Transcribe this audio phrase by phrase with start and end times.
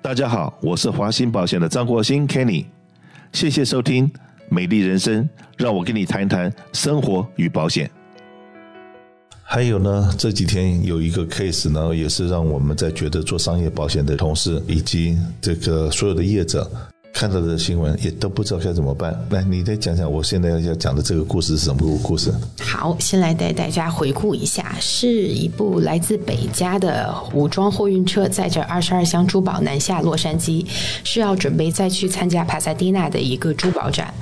[0.00, 2.66] 大家好，我是华鑫保险的张国兴 Kenny，
[3.32, 4.10] 谢谢收听
[4.48, 7.90] 美丽人生，让我跟你谈谈生活与保险。
[9.42, 16.70] 还有呢，这几天有一个 case 呢，也是让我们在觉得做商业保险的同事以及这个所有的业者。
[17.18, 19.12] 看到的新闻也都不知道该怎么办。
[19.30, 22.32] 来，你再讲讲我现在要讲的这个故事是什么故事？
[22.60, 30.64] 好，先来带大家回顾一下，是一部来自北加的武装货运车载着二十二箱珠宝南下洛杉矶，
[31.02, 34.14] 是要准备再去参加帕萨迪纳的一个珠宝展。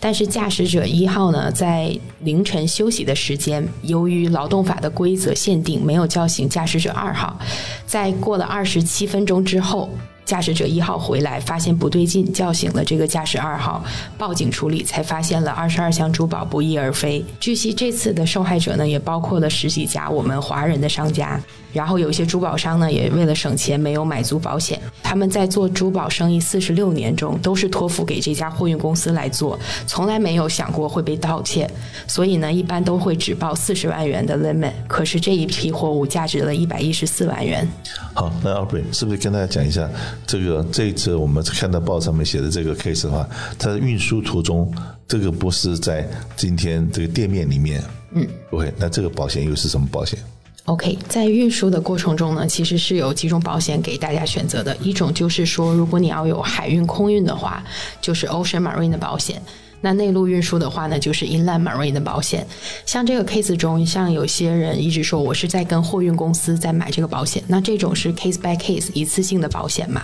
[0.00, 7.38] 但是驾驶者一号呢，在凌晨休息的时间，由于劳动法的规则限定，没有叫醒驾驶者二号。
[7.86, 9.88] 在过了二十七分钟之后。
[10.30, 13.82] 驾驶者一号回来，发现不对劲，叫醒了这个驾驶二号，
[14.16, 17.24] 报警处理，才发现了二十二箱珠宝不翼而飞。
[17.40, 21.40] 据悉，这次的受害者呢，也包括了十几家我们华人的商家。
[21.72, 24.80] 然后有些珠宝商呢，也为了省钱，没有买足保险。
[25.04, 31.70] 他们在做珠宝生意四十六年中，都是托付给这家货运公司来做，从来没有想过会被盗窃。
[32.08, 34.72] 所以呢，一般都会只报四十万元的 limit。
[34.88, 37.66] 可是这一批货物价值了一百一十四万元。
[38.14, 39.88] 好，那 Aubrey 是不是跟大家讲一下，
[40.26, 44.72] 这个这一次我们看到报上面写的这个 case 的话，它的运输途中，
[45.08, 47.82] 这个不是在今天这个店面里面。
[48.12, 50.18] 嗯，OK，那这个保险又是什么保险
[50.64, 54.76] ？OK，在运输的过程中呢，其实是有几种保险给大家选择的。
[54.76, 57.64] 一种就是说，如果你要有海运、空运的话，
[58.00, 59.40] 就是 Ocean Marine 的保险。
[59.80, 62.46] 那内陆运输的话呢，就是 Inland Marine 的保险。
[62.84, 70.02] 像这个 case 中，像有些人一直说我是在跟货运公司在买这个保险，那这种是 case by case 一次性的保险嘛。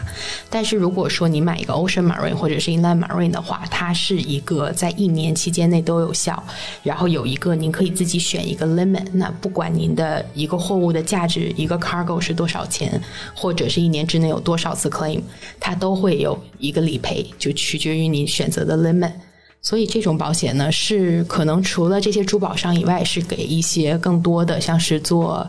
[0.48, 6.42] 但是如果说你买一个 Ocean Marine 或者是 Inland Marine 的话，它是一个在一年期间内都有效，
[6.82, 9.06] 然后有一个您可以自己选一个 limit。
[9.12, 13.00] 那不管您的一个货物的价值，一个 cargo 是多少钱，
[13.34, 15.20] 或者是一年之内有多少次 claim，
[15.60, 19.12] 它都会有一个理赔，就取决于你选择的 limit。
[19.66, 25.44] 所以这种保险呢，是可能除了这些珠宝商以外，是给一些更多的像是做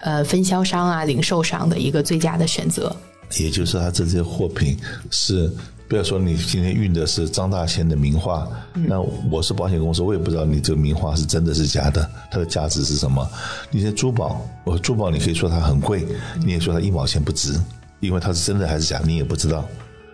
[0.00, 2.94] 呃分销商啊、零售商的一个最佳的选择。
[3.40, 4.76] 也就是他这些货品
[5.10, 5.50] 是，
[5.88, 13.26] 不要说你今天运的是张大千的名画，嗯、那我是保险公司，我也不知道你这个名画是真的是假的，它的价值是什么？
[13.70, 16.06] 你些珠宝，我珠宝你可以说它很贵，
[16.44, 17.58] 你也说它一毛钱不值，
[18.00, 19.66] 因为它是真的还是假，你也不知道。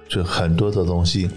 [0.08, 1.30] 所以很多的东西。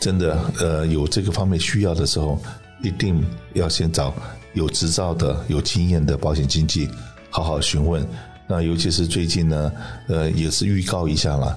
[0.00, 2.36] 真的，呃，有这个方面需要的时候，
[2.82, 3.24] 一定
[3.54, 4.12] 要先找
[4.52, 6.88] 有执照的、有经验的保险经纪，
[7.30, 8.04] 好好询问。
[8.48, 9.72] 那尤其是最近呢，
[10.08, 11.56] 呃，也是预告一下了，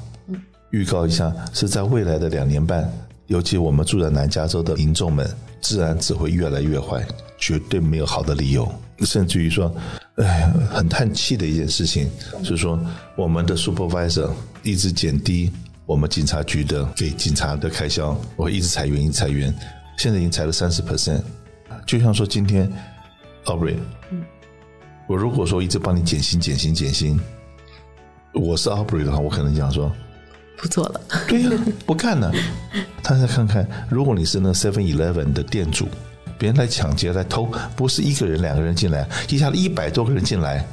[0.70, 2.88] 预告一下是在未来的两年半，
[3.26, 5.28] 尤其我们住在南加州的民众们，
[5.62, 7.04] 自然只会越来越坏，
[7.40, 8.72] 绝对没有好的理由。
[9.00, 9.76] 甚至于说，
[10.18, 12.08] 哎，很叹气的一件事情，
[12.44, 12.80] 就是说
[13.18, 14.30] 我们的 supervisor
[14.62, 15.52] 一直减低。
[15.86, 19.54] 我们警察局的给警察的开销，我会一直裁员，一直裁员，
[19.98, 21.22] 现在已经裁了三十 percent。
[21.86, 22.72] 就像说今天
[23.46, 23.76] ，Aubrey，
[25.06, 27.20] 我如果说一直帮你减薪、减薪、减薪，
[28.34, 29.92] 我是 Aubrey 的话，我可能讲说
[30.58, 31.02] 不做了。
[31.28, 31.54] 对呀、啊，
[31.86, 32.34] 不干了。
[33.04, 35.88] 大家看看，如果你是那 Seven Eleven 的店主，
[36.40, 40.66] 别人来抢劫、来偷，不是一个人、两个人进来，一下子一百多个人进来，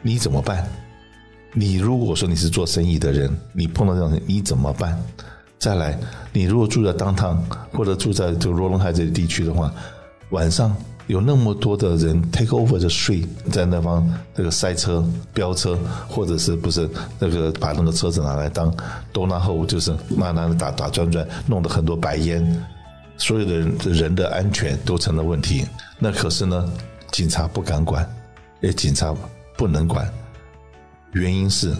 [0.00, 0.66] 你怎么办？
[1.52, 4.96] 你如果说你是做生意的人，你碰到这种事你怎么办？
[5.58, 5.98] 再来，
[6.32, 9.70] 你如果住在当趟或者住在这个罗龙海这个地区的话，
[10.30, 10.74] 晚上
[11.06, 15.78] 有那么多的人 take over the street，在那方那个塞车、飙车，
[16.08, 18.72] 或者是不是那个把那个车子拿来当
[19.12, 22.64] donut hole，就是拿拿打打转转，弄得很多白烟，
[23.18, 25.66] 所有的人人的安全都成了问题。
[25.98, 26.72] 那可是呢，
[27.10, 28.08] 警察不敢管，
[28.60, 29.14] 也警察
[29.58, 30.10] 不能管。
[31.12, 31.74] 原因是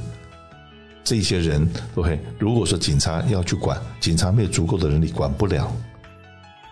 [1.04, 5.70] 这些人，OK，如果说警察要去管，警察没有足够的人力管不了。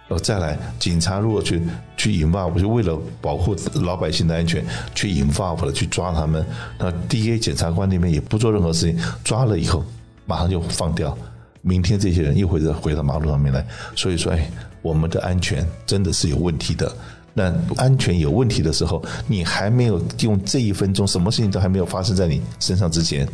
[0.09, 1.63] 呃，再来，警察如果去
[1.97, 4.65] 去引爆，就为了保护老百姓的安全，
[4.95, 6.45] 去引爆了去抓他们，
[6.79, 9.85] 那 DA 检察官那边也不做任何事情，抓了以后
[10.25, 11.17] 马上就放掉，
[11.61, 13.67] 明天这些人又会再回到马路上面来。
[13.95, 14.51] 所以说，哎，
[14.81, 16.91] 我们的安全真的是有问题的。
[17.39, 23.29] 那安全有问题的时候，你还没有用这一分钟，什么事情都还没有发生在你身上之前，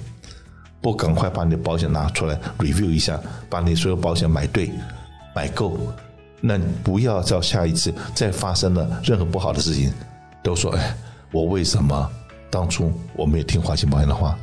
[0.82, 3.18] 不赶快把你的保险拿出来 review 一下，
[3.48, 4.70] 把你所有保险买对、
[5.34, 5.78] 买够，
[6.42, 9.90] 那不要到下一次再发生了任何不好的事情，
[10.42, 10.94] 都说哎，
[11.32, 12.10] 我为什么
[12.50, 14.38] 当初我没有听华兴保险的话，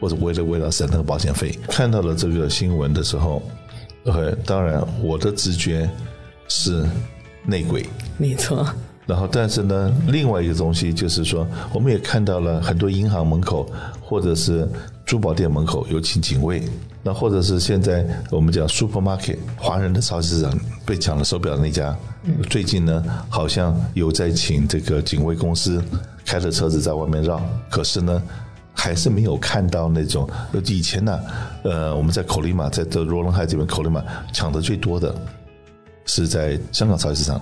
[0.00, 1.50] 或者为了为了省那个保险费？
[1.68, 3.42] 看到了这个新闻的时候
[4.06, 5.86] ，OK，当然我的直觉
[6.48, 6.82] 是
[7.44, 7.86] 内鬼，
[8.16, 8.66] 没错。
[9.12, 13.70] 然后，但是呢，另外一个东西就是说，我们也看到了很多银行门口
[14.00, 14.66] 或者是
[15.04, 16.62] 珠宝店门口有请警卫，
[17.02, 21.94] 那或者是现在我们讲 supermarket 华人的超级市场被抢了手表那家，
[22.48, 25.84] 最近呢好像有在请这个警卫公司
[26.24, 27.38] 开着车子在外面绕，
[27.68, 28.22] 可是呢
[28.72, 30.26] 还是没有看到那种
[30.68, 31.20] 以前呢，
[31.64, 35.14] 呃，我们在 Colima 在这罗伦海这边 Colima 抢的最多的
[36.06, 37.38] 是在香港超级市场，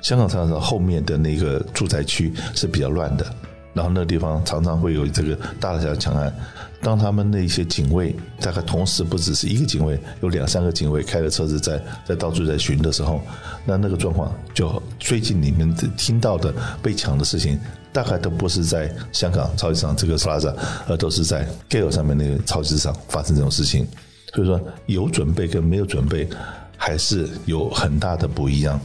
[0.00, 3.26] 香港超级市场后面的那个住宅区是比较乱的。
[3.74, 6.34] 然后那个地方常常会有这个大大小小抢案，
[6.82, 13.20] 当他们那些警卫大概同时不只是一个警卫，有两三个警卫开着车子在在到处在巡的时候，
[13.64, 16.52] 那那个状况就最近你们听到的
[16.82, 17.56] 被抢的事情，
[17.92, 20.52] 大概都不是在香港超级市场这个 Plaza，
[20.88, 23.86] 而都是在 Gale 上面那个超级市场发生这种事情。
[24.34, 26.28] 所以说有准备跟没有准备
[26.76, 28.80] 还是有很大的不一样。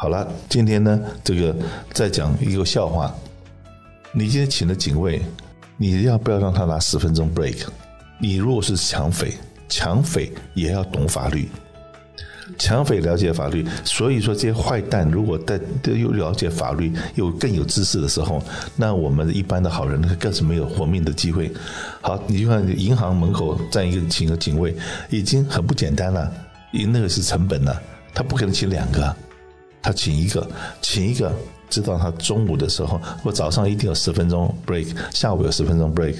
[0.00, 1.54] 好了，今天呢这个
[1.92, 3.12] 再讲一个笑话。
[4.12, 5.20] 你今天请了警卫，
[5.76, 7.66] 你要不要让他拿十分钟 break？
[8.20, 9.34] 你如果是抢匪，
[9.68, 11.48] 抢匪也要懂法律，
[12.56, 18.40] 抢匪了解法律，所以说这些坏蛋如果在又了解法律又更有知识的时候，
[18.76, 21.52] 那我们一般的好人更是没有活命的机会。
[22.00, 24.76] 好，你就看银行门口站一个请个警卫，
[25.10, 26.32] 已经很不简单了，
[26.72, 27.82] 因那个是成本了，
[28.14, 29.14] 他不可能请两个，
[29.82, 30.48] 他请一个，
[30.82, 31.32] 请一个。
[31.70, 36.16] 知道他中午的时候，或早上一定有十分钟 break，下午有十分钟 break，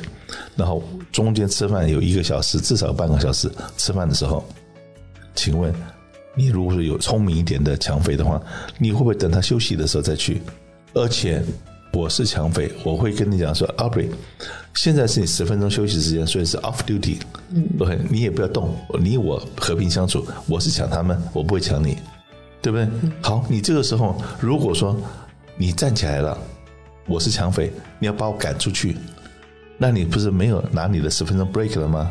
[0.55, 3.50] 然后中间吃饭有一个小时，至少半个小时。
[3.78, 4.44] 吃饭的时候，
[5.34, 5.75] 请问
[6.34, 8.38] 你如果是有聪明一点的抢匪的话，
[8.76, 10.43] 你会不会等他休息的时候再去？
[10.93, 11.43] 而且
[11.94, 14.11] 我是抢匪，我会跟你讲说，Aubrey，
[14.75, 17.16] 现在是你十分钟休息时间，所以是 off duty，
[17.54, 20.26] 嗯，OK，你也不要动，你我和平相处。
[20.46, 21.96] 我是抢他们，我不会抢你，
[22.62, 22.88] 对不对？
[23.22, 24.96] 好，你这个时候如果说。
[25.60, 26.38] 你站起来了，
[27.05, 28.96] 我是抢匪，你要把我赶出去，
[29.76, 32.08] 那你不是没有拿你的十分钟 break 了吗？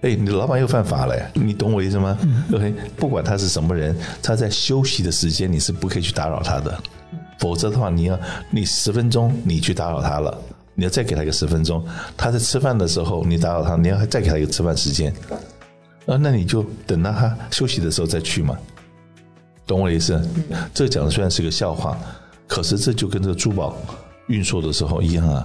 [0.00, 2.18] 哎，你的老板又犯法了，你懂我意思吗
[2.52, 6.76] ？OK，不管他是什么人，他在休息的时间你是不可以去打扰他的，
[7.38, 8.18] 否则的话，你要
[8.50, 10.36] 你十分钟你去打扰他了，
[10.74, 11.86] 你要再给他一个十分钟，
[12.16, 15.14] 他在吃饭的时候你打扰他，你要再给他一个吃饭时间，
[16.06, 18.58] 啊，那你就等到他休息的时候再去嘛，
[19.72, 20.20] 懂我意思？
[20.74, 21.98] 这讲的虽然是个笑话。
[22.48, 23.74] 可是这就跟这个珠宝
[24.26, 25.42] 运输的时候一样啊！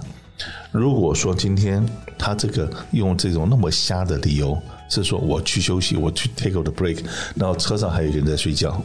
[0.70, 1.82] 如果说今天
[2.18, 4.60] 他这个用这种那么瞎的理由，
[4.90, 7.02] 是说我去休息，我去 take a break，
[7.34, 8.78] 然后车上还有一个人在睡觉，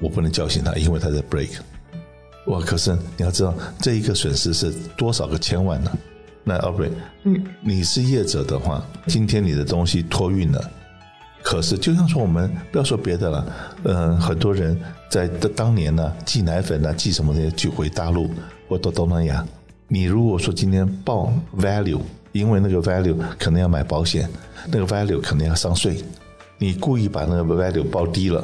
[0.00, 1.50] 我不能叫醒他，因为他在 break。
[2.46, 2.58] 哇！
[2.60, 5.92] 可是你要知道，这一个损失是多少个千万呢？
[6.44, 6.88] 那 Aubrey，
[7.24, 10.70] 嗯，你是业者的话，今天你的东西托运了。
[11.52, 13.46] 可是，就像说我们不要说别的了，
[13.82, 14.74] 嗯，很多人
[15.10, 18.30] 在的当年呢，寄奶粉啊，寄什么的，寄回大陆
[18.66, 19.46] 或到东南亚。
[19.86, 22.00] 你如果说今天报 value，
[22.32, 24.26] 因为那个 value 可能要买保险，
[24.70, 26.02] 那个 value 可能要上税，
[26.56, 28.42] 你故意把那个 value 报低了，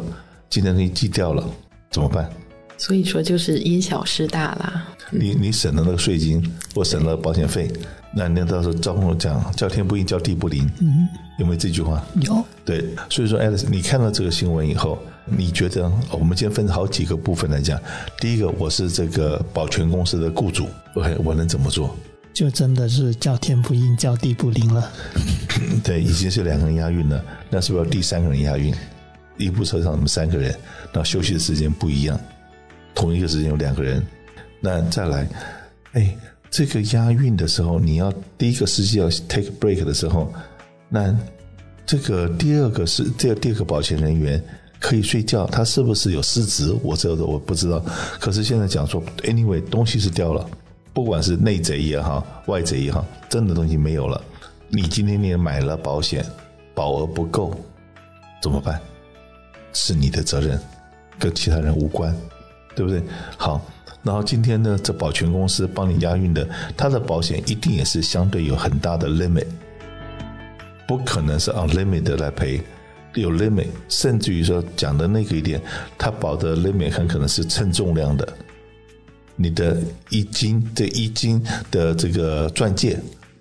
[0.51, 1.43] 今天你寄掉了，
[1.91, 2.29] 怎么办？
[2.77, 4.87] 所以说就是因小失大啦。
[5.11, 6.45] 你你省了那个税金，
[6.75, 7.73] 或省了保险费。
[8.11, 11.07] 那那到时候招工讲叫天不应，叫地不灵，嗯，
[11.39, 12.03] 有没有这句话？
[12.23, 12.43] 有。
[12.65, 17.79] 对，所以说，Alice，你看到这个新闻以后，你觉得我们今天分好几个部分来讲。
[18.19, 21.95] 第一个，我是这个保全公司的雇主，OK，我能怎么做？
[22.33, 24.91] 就真的是叫天不应，叫地不灵了。
[25.85, 28.75] 对，已经是两个人押运了，那是不是要第三个人押运？
[29.37, 30.55] 一部车上我们三个人，
[30.93, 32.19] 那休息的时间不一样，
[32.95, 34.05] 同一个时间有两个人，
[34.61, 35.29] 那再来，
[35.93, 36.17] 哎。
[36.51, 40.33] 这个押运的时候，你要第一个司机要 take break 的时候，
[40.89, 41.15] 那
[41.87, 44.43] 这个第二个是这个第二个保险人员
[44.81, 46.75] 可以睡觉，他是不是有失职？
[46.83, 47.85] 我这个我不知道。
[48.19, 50.49] 可是现在讲说，anyway 东西是掉了，
[50.93, 54.21] 不管是内贼也好，外贼也好，真的东西没有了。
[54.69, 56.25] 你今天你买了保险，
[56.75, 57.55] 保额不够，
[58.43, 58.81] 怎么办？
[59.73, 60.59] 是你的责任，
[61.19, 62.15] 跟其他人无关，
[62.75, 63.03] 对不对？
[63.37, 63.61] 好。
[64.03, 69.47] 然后今天呢，这保全公司帮你押运的，它的保险一定也是相对有很大的 limit，
[70.87, 72.61] 不可能是 unlimited 来赔，
[73.15, 75.61] 有 limit，甚至于说讲的那个一点，
[75.99, 78.27] 它保的 limit 很可能是称重量的，
[79.37, 79.77] 你的
[80.11, 82.99] 一斤这一斤的这个钻戒。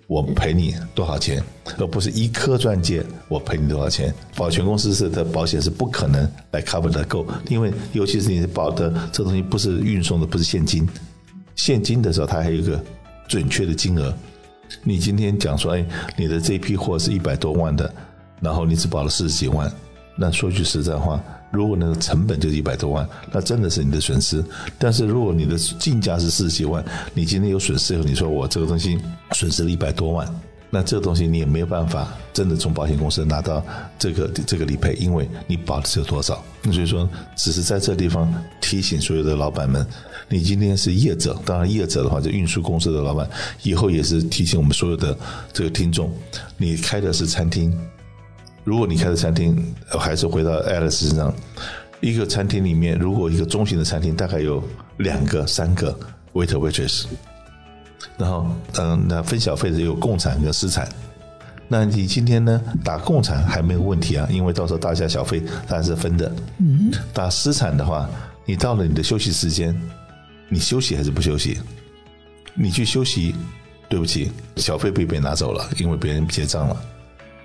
[0.08, 1.40] 我赔你多少钱，
[1.78, 4.12] 而不是一颗钻戒我赔你多少钱。
[4.34, 10.88] 保全公司是的保险是不可能来 cover 的够，因为尤其是你保的这东西不是运送的，不是现金，
[11.56, 12.82] 现金的时候它还有一个
[13.28, 14.12] 准确的金额。
[14.82, 15.84] 你今天讲说，哎，
[16.16, 17.94] 你的这批货是一百多万的，
[18.40, 19.70] 然后你只保了四十几万，
[20.16, 21.22] 那说句实在话。
[21.50, 24.44] 如果那个成本就是一百多万，那真的是你的损失。
[24.78, 28.98] 但是如果你的进价是四十几万，你今天有损失后，你说我这个东西
[29.32, 30.28] 损失了一百多万，
[30.70, 33.64] 那这个东西你也没有办法真的从保险公司拿到
[33.98, 36.44] 这个这个理赔，因为你保的是有多少。
[36.62, 39.86] 那所以说，只是在这地方提醒所有的老板们，
[40.28, 43.26] 你今天是业者，当然业者的话，就运输公司的老板，
[43.62, 45.16] 以后也是提醒我们所有的
[45.52, 46.12] 这个听众，
[46.58, 47.74] 你开的是餐厅，
[48.68, 49.56] 如果你开的餐厅，
[49.98, 51.34] 还是回到 Alice 身上，
[52.02, 54.62] 一个餐厅里面，如果一个中型的餐厅大概有
[54.98, 55.98] 两个、三个
[56.34, 57.06] waiter waitress。
[58.18, 60.86] 然后，嗯，那分小费的有共产跟私产。
[61.66, 66.30] 那你今天呢，打共产还没有问题啊，因为到时候大家小费当然是分的。
[66.58, 66.92] 嗯。
[67.14, 68.06] 打私产的话，
[68.44, 69.74] 你到了你的休息时间，
[70.50, 71.58] 你休息还是不休息？
[72.52, 73.34] 你去休息，
[73.88, 76.76] 对不起，小费被别人拿走了，因为别人结账了。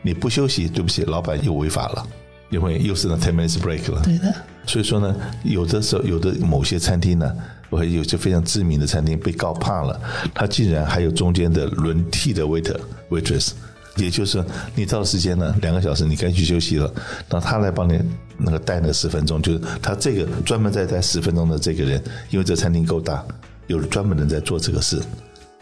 [0.03, 2.07] 你不休息，对不起，老板又违法了，
[2.51, 3.99] 因为又是那 ten minutes break 了。
[4.03, 4.31] 对的。
[4.67, 7.35] 所以说呢，有的时候，有的某些餐厅呢。
[7.69, 9.99] 我有些非常知名的餐厅被告怕了，
[10.31, 12.79] 他竟然还有中间的轮替的 waiter
[13.09, 13.53] waitress，
[13.95, 14.45] 也就是说
[14.75, 16.93] 你到时间呢，两个小时你该去休息了，
[17.27, 17.99] 那他来帮你
[18.37, 23.25] 那个带那十分钟，就是他这个专门在带十分钟的这个人，因为这餐厅够大，
[23.65, 25.01] 有专门人在做这个事，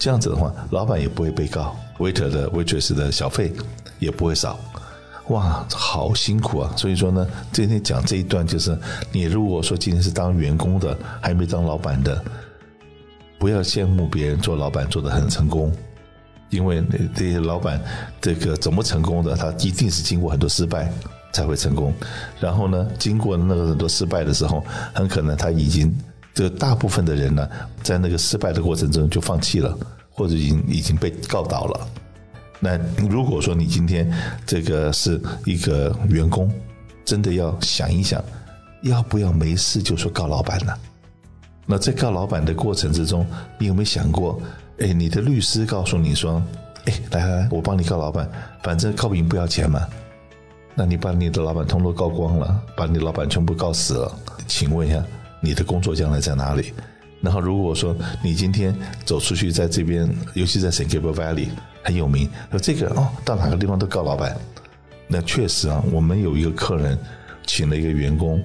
[0.01, 3.53] 这样子的话，老板也不会被告，waiter 的 waitress 的小费
[3.99, 4.59] 也不会少。
[5.27, 6.73] 哇，好辛苦啊！
[6.75, 8.75] 所以说呢，今天讲这一段就是，
[9.11, 12.19] 你如果说今天是当员工的，还没当老板的，
[13.37, 15.71] 不要羡慕别人做老板做得很成功，
[16.49, 17.79] 因为这些老板
[18.19, 20.91] 这个怎么成功的，他一定是经过很多失败
[21.31, 21.93] 才会成功。
[22.39, 25.95] 然后呢，经过那个很多失败的时候，很可能他已经
[26.33, 27.47] 这个大部分的人呢，
[27.83, 29.77] 在那个失败的过程中就放弃了，
[30.09, 31.87] 或者已经已经被告倒了。
[32.59, 32.77] 那
[33.09, 34.11] 如果说你今天
[34.45, 36.51] 这个是一个员工，
[37.03, 38.23] 真的要想一想，
[38.83, 40.73] 要不要没事就说告老板呢？
[41.65, 43.25] 那在告老板的过程之中，
[43.57, 44.39] 你有没有想过？
[44.79, 46.41] 哎，你的律师告诉你说，
[46.85, 48.29] 哎，来来来，我帮你告老板，
[48.63, 49.87] 反正告不赢不要钱嘛。
[50.73, 54.11] 那你把你的老板通通告光了，把你老板全部告死了，
[54.47, 55.03] 请问一下，
[55.41, 56.71] 你的工作将来在哪里？
[57.19, 57.93] 然后如果说
[58.23, 61.47] 你今天走出去，在这边，尤其在 San Gabriel Valley。
[61.83, 64.37] 很有名，说这个哦，到哪个地方都告老板。
[65.07, 66.95] 那确实啊，我们有一个客人
[67.47, 68.39] 请了一个员工，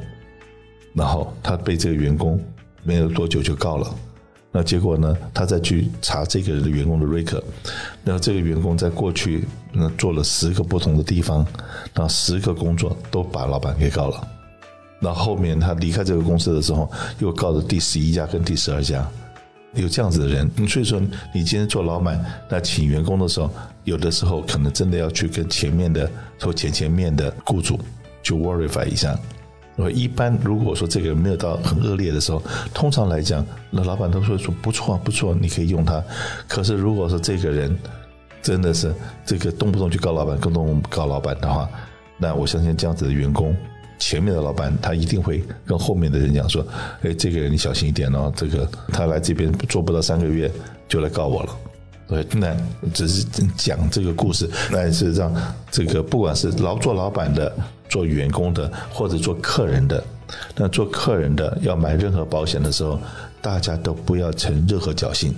[0.94, 2.42] 然后他被这个员工
[2.82, 3.94] 没有多久就告了。
[4.50, 7.42] 那结果呢，他再去查这个的员工的 record，
[8.02, 11.46] 然后这个员工在过去那做了十个不同的地方，
[11.92, 14.26] 那十个工作都把老板给告了。
[14.98, 19.06] 那后面他离开这个公司的时候，又告了第十一家跟第十二家。
[19.74, 20.98] 有这样子的人，所以说
[21.34, 23.50] 你今天做老板，那请员工的时候，
[23.84, 26.10] 有的时候可能真的要去跟前面的
[26.40, 27.78] 或前前面的雇主
[28.22, 29.14] 去 verify 一下。
[29.76, 36.02] 我一般如果说这个没有到很恶劣的时候，通常来讲，那老板都会说不错不错，你可以用他。
[36.48, 37.78] 可是如果说这个人
[38.40, 38.94] 真的是
[39.26, 41.68] 这个动不动就告老板，动不动告老板的话，
[42.16, 43.54] 那我相信这样子的员工。
[43.98, 46.66] 前面的老板他一定会跟后面的人讲说
[47.02, 50.50] ：“哎，这个人你小心一点哦，这个他来这边做不到三个月
[50.88, 51.56] 就来告我了。”
[52.08, 52.56] 对，那
[52.94, 53.24] 只是
[53.56, 55.34] 讲这个故事，那是让
[55.72, 57.52] 这个不管是老做老板的、
[57.88, 60.04] 做员工的或者做客人的，
[60.54, 63.00] 那做客人的要买任何保险的时候，
[63.42, 65.34] 大家都不要存任何侥幸。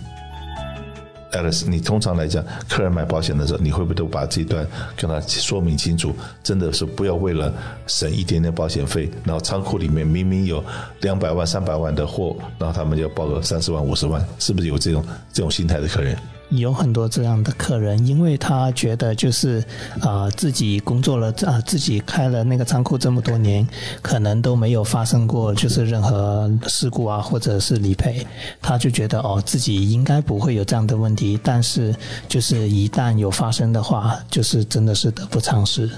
[1.33, 4.67] Alice，你通常来讲，客人买保险的时候，你会不会都把这一段
[4.97, 6.15] 跟他说明清楚？
[6.43, 7.53] 真的是不要为了
[7.87, 10.65] 省一点点保险费，然后仓库里面明明有
[11.01, 16.17] 两百万、三百万的货，然后他们就报个三十万、五十万，是不是有这种这种心态的客人？
[16.51, 19.63] 有很多这样的客人，因为他觉得就是
[20.01, 23.67] 啊、自己工作了啊、自己开了那个仓库这么多年，
[24.01, 28.27] 可能都没有发生过就是任何事故啊，或者是理赔，
[28.63, 31.39] 他就觉得哦，自己应该不会有这样的问题。
[31.43, 31.95] 但是
[32.29, 35.91] 就是一旦有发生的话，就是真的是得不偿失。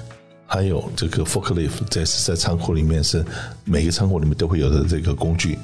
[0.47, 3.25] 还有这个 forklift 在在仓库里面是
[3.65, 5.57] 每个仓库里面都会有的这个工具，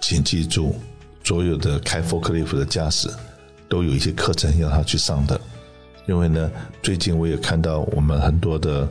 [0.00, 0.74] 请记住，
[1.22, 3.08] 所有的开 forklift 的驾驶。
[3.70, 5.40] 都有一些课程要他去上的，
[6.06, 6.50] 因为呢，
[6.82, 8.86] 最近我也看到我们很多的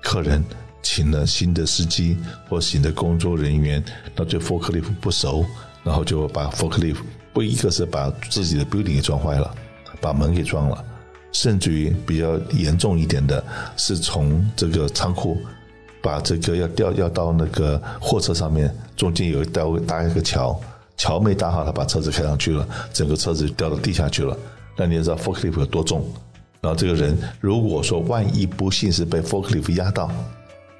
[0.00, 0.42] 客人
[0.82, 2.16] 请了新的司机
[2.48, 3.84] 或新的工作人员，
[4.14, 5.44] 那对 forklift 不熟，
[5.82, 6.98] 然后就把 forklift
[7.32, 9.52] 不一个是把自己的 building 给撞坏了，
[10.00, 10.84] 把门给撞了，
[11.32, 13.44] 甚至于比较严重一点的
[13.76, 15.36] 是从这个仓库
[16.00, 20.58] 把这个要吊要到那个货车上面，中间有一道搭一个桥。
[21.00, 24.36] 桥没搭好，他把车子开上去了，整个车子掉到地下去了。
[24.76, 26.04] 那你也知道 forklift 有多重？
[26.60, 30.10] 然后这个人如果说万一不幸是被 forklift 压到，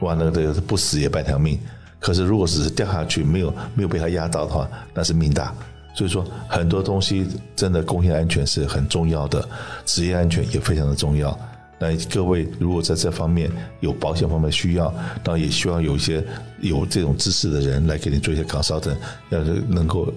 [0.00, 1.58] 哇，那个这个不死也半条命。
[1.98, 5.54] 可是如果只是掉下去，没有没有被他压到的话，那是命大。
[5.94, 9.42] 所以说，很多东西真的工业安全是很重要的，
[9.86, 11.30] 职业安全也非常的重要。
[11.80, 14.94] 那各位如果在这方面有保险方面需要，
[15.24, 16.22] 当然也希望有一些
[16.60, 18.96] 有这种知识的人来给你做一些 consultant，
[19.30, 20.12] 要是能够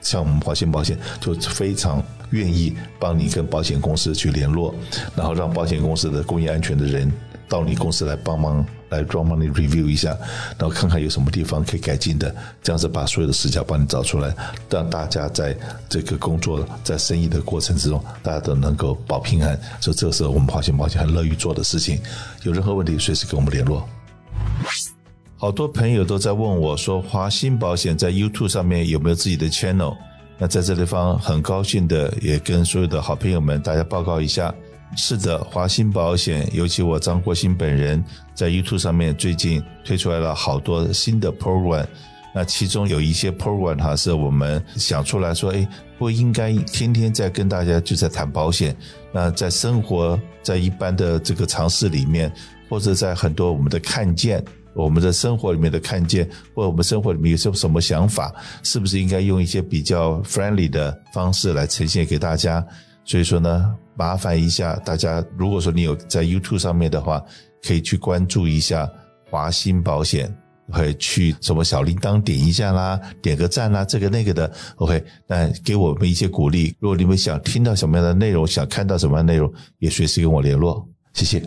[0.00, 4.72] 像我们华信保险，就非常愿意帮你跟保险公司去联络，
[5.16, 7.12] 然后让保险公司的工业安全的人。
[7.48, 10.16] 到你公司来帮忙，来专门帮你 review 一下，
[10.58, 14.34] 然后看看有什么地方可以改进的，这样子把所有的死角帮你找出来，
[14.70, 15.56] 让大家在
[15.88, 19.58] 这个工作、在生意的过程之中，大家都能够保平安。
[19.80, 22.00] 所以这个时候，我们华信保险很乐于做的事情。
[22.42, 23.88] 有任何问题，随时跟我们联络。
[25.36, 29.96] 好多朋友都在问我说，华信保险在 YouTube 上面有没有自己的 channel？
[30.38, 34.54] 那在这地方很高兴的，也跟所有的好朋友们大家报告一下。
[34.96, 38.02] 是的，华鑫保险，尤其我张国兴本人
[38.34, 41.86] 在 YouTube 上面最近推出来了好多新的 program，
[42.34, 45.68] 那其中有一些 program 哈，是我们想出来说，哎，
[45.98, 48.74] 不应该天天在跟大家就在谈保险，
[49.12, 52.32] 那在生活在一般的这个常识里面，
[52.68, 62.66] 或者在很多我们的看见，我们的生活里面的看见，或者我们生活里面有什么什么想法，是不是应该用一些比较 friendly 的方式来呈现给大家？
[63.08, 67.24] 所以说呢，麻烦一下大家，如果说你有在 YouTube 上面的话，
[67.66, 68.86] 可以去关注一下
[69.30, 70.30] 华鑫保险
[70.70, 76.76] ，OK，去什么小铃铛点一下啦，点个赞啦，这个那个的，OK，那给我们一些鼓励。
[76.80, 81.42] 如果你们想听到什么样的内容，想看到什么样的内容，也随时跟我联络，谢谢。